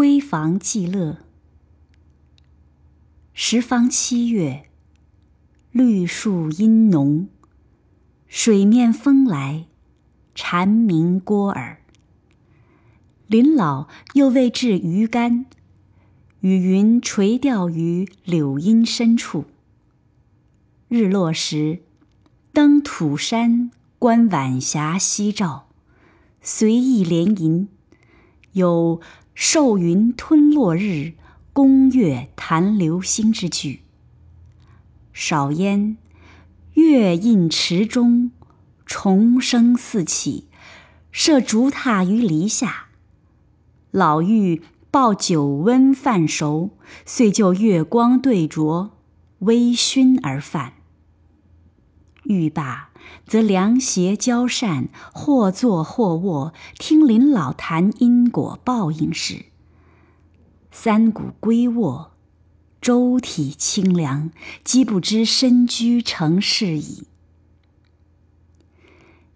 [0.00, 1.18] 闺房寄乐。
[3.34, 4.70] 时方七月，
[5.72, 7.28] 绿树阴浓，
[8.26, 9.66] 水面风来，
[10.34, 11.82] 蝉鸣聒耳。
[13.26, 15.44] 林老又为置鱼竿，
[16.40, 19.44] 与云垂钓于柳荫深处。
[20.88, 21.82] 日落时，
[22.54, 25.68] 登土山观晚霞夕照，
[26.40, 27.68] 随意连吟，
[28.52, 29.02] 有
[29.42, 31.14] “受云吞落日，
[31.54, 33.80] 宫月弹流星”之句。
[35.14, 35.96] 少焉，
[36.74, 38.32] 月映池中，
[38.84, 40.48] 虫声四起，
[41.10, 42.88] 设竹榻于篱下。
[43.90, 46.76] 老妪抱酒温饭熟，
[47.06, 48.90] 遂就月光对酌，
[49.38, 50.74] 微醺而饭。
[52.30, 52.90] 欲罢，
[53.26, 59.46] 则凉鞋交扇，或坐或卧，听林老谈因果报应时。
[60.70, 62.12] 三鼓归卧，
[62.80, 64.30] 周体清凉，
[64.62, 67.02] 即不知身居城市矣。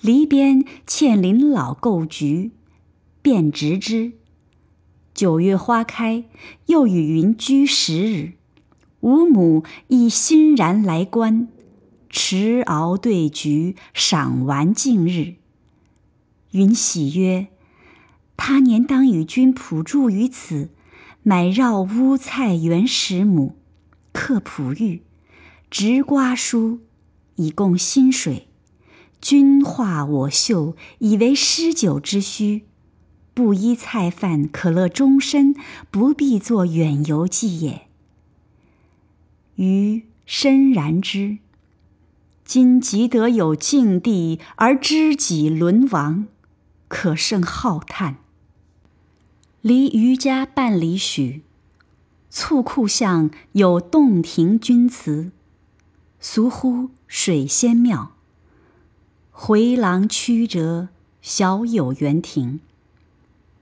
[0.00, 2.52] 篱边欠林老构菊，
[3.20, 4.12] 便植之。
[5.12, 6.24] 九月花开，
[6.66, 8.34] 又与云居十日，
[9.00, 11.48] 吾母亦欣然来观，
[12.18, 15.34] 持鳌对菊，赏玩尽日。
[16.52, 17.48] 云喜曰
[18.38, 20.70] ：“他年当与君普住于此，
[21.22, 23.54] 买绕屋菜园十亩，
[24.12, 25.02] 刻璞玉，
[25.70, 26.78] 植瓜蔬，
[27.34, 28.48] 以供薪水。
[29.20, 32.64] 君画我绣，以为诗酒之需。”
[33.34, 35.54] 布衣菜饭可乐终身，
[35.90, 37.82] 不必作远游记也。
[39.56, 41.36] 余深然之。
[42.46, 46.28] 今即得有境地，而知己沦亡，
[46.86, 48.18] 可胜浩叹。
[49.62, 51.42] 离余家半里许，
[52.30, 55.32] 簇库巷有洞庭君祠，
[56.20, 58.12] 俗呼水仙庙。
[59.32, 60.86] 回廊曲折，
[61.20, 62.60] 小有园亭。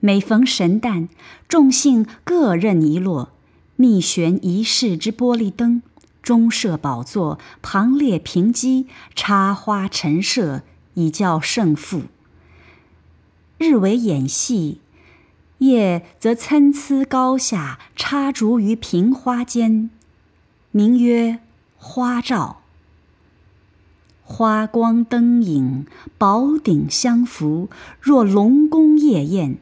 [0.00, 1.08] 每逢神诞，
[1.48, 3.30] 众信各任一落，
[3.76, 5.80] 密悬一室之玻璃灯，
[6.24, 10.62] 中设宝座，旁列平几，插花陈设，
[10.94, 12.04] 以教胜负。
[13.58, 14.80] 日为演戏，
[15.58, 19.90] 夜则参差高下，插竹于平花间，
[20.70, 21.40] 名曰
[21.76, 22.62] 花照。
[24.22, 25.86] 花光灯影，
[26.16, 27.68] 宝鼎相扶，
[28.00, 29.58] 若龙宫夜宴。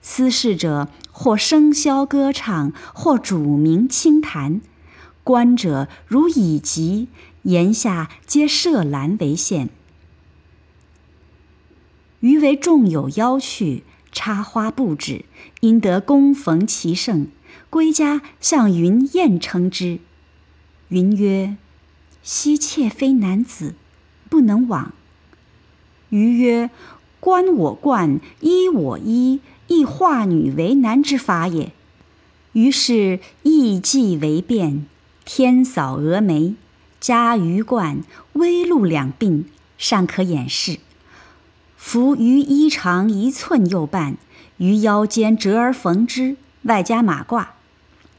[0.00, 4.60] 司事者或笙箫歌唱，或煮茗清谈；
[5.24, 7.08] 观者如蚁集，
[7.42, 9.70] 檐下皆设栏为限。
[12.20, 15.24] 余为众友邀去，插花布置，
[15.60, 17.28] 因得恭逢其盛，
[17.70, 20.00] 归家向云燕称之。
[20.88, 21.56] 云曰
[22.22, 23.74] ：“昔妾非男子，
[24.28, 24.92] 不能往。”
[26.10, 26.70] 余曰
[27.20, 31.72] ：“观我观，依我衣。”亦化女为男之法也。
[32.52, 34.86] 于是艺伎为变，
[35.24, 36.54] 天扫蛾眉，
[37.00, 38.02] 加鱼冠，
[38.34, 39.44] 微露两鬓，
[39.78, 40.78] 尚可掩饰。
[41.76, 44.16] 服于衣长一寸右半，
[44.58, 47.46] 于腰间折而缝之，外加马褂。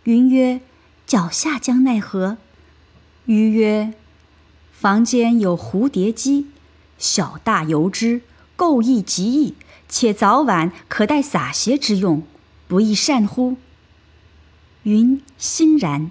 [0.03, 0.61] 云曰
[1.05, 2.37] ：“脚下将奈何？”
[3.25, 3.93] 鱼曰
[4.71, 6.47] ：“房间有蝴蝶机，
[6.97, 8.21] 小大由之，
[8.55, 9.55] 构意极易。”
[9.89, 12.23] 且早晚可待洒鞋之用，
[12.67, 13.57] 不亦善乎？
[14.83, 16.09] 云欣然。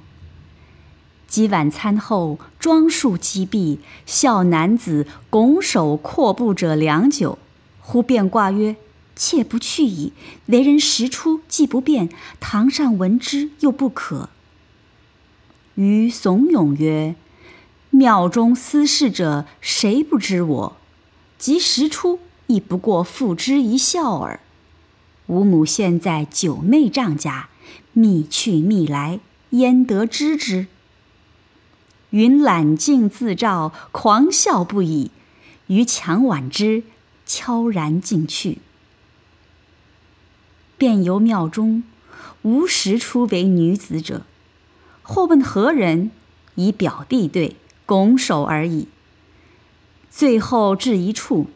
[1.32, 7.38] 及晚餐后，装束既毕，笑男子拱手阔步者良久，
[7.80, 8.76] 忽便挂曰
[9.16, 10.12] ：“妾不去矣。
[10.48, 14.28] 为人实出，既不便，堂上闻之又不可。”
[15.76, 17.14] 余怂恿曰
[17.88, 20.76] ：“庙中私事者，谁不知我？
[21.38, 24.40] 即实出。”亦不过付之一笑耳。
[25.28, 27.48] 吾母现在九妹丈家，
[27.94, 29.20] 密去密来，
[29.50, 30.66] 焉得知之？
[32.12, 35.10] 云揽镜自照，狂笑不已。
[35.66, 36.84] 于强挽之，
[37.26, 38.58] 悄然进去。
[40.78, 41.84] 便游庙中，
[42.42, 44.22] 无时出为女子者。
[45.02, 46.10] 或问何人，
[46.54, 47.56] 以表弟对，
[47.86, 48.88] 拱手而已。
[50.10, 51.48] 最后至一处。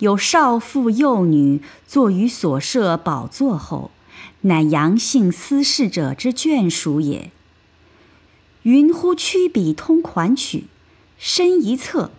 [0.00, 3.90] 有少妇幼女坐于所设宝座后，
[4.42, 7.30] 乃杨姓司事者之眷属也。
[8.66, 10.64] 云乎曲笔通款曲，
[11.18, 12.10] 深一侧，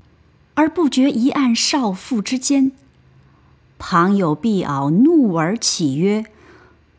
[0.54, 2.72] 而不觉一按少妇之间。
[3.78, 6.24] 旁有婢媪怒而起曰：“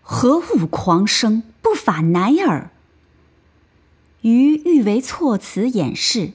[0.03, 2.69] 何物狂生，不法乃尔？”
[4.21, 6.33] 余欲为措辞掩饰，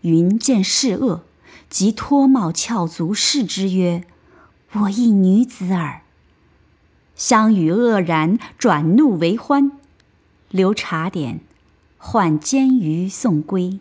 [0.00, 1.22] 云见事恶，
[1.70, 4.02] 即脱帽翘足视之曰
[4.82, 6.00] ：“我一女子耳。”
[7.14, 9.70] 相与愕然，转怒为欢，
[10.50, 11.38] 留茶点，
[12.08, 13.80] 唤煎鱼送归。